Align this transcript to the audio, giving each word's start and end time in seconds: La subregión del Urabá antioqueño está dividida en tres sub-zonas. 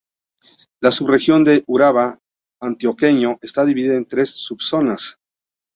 La 0.81 0.89
subregión 0.89 1.43
del 1.43 1.63
Urabá 1.67 2.17
antioqueño 2.59 3.37
está 3.43 3.65
dividida 3.65 3.97
en 3.97 4.07
tres 4.07 4.31
sub-zonas. 4.31 5.19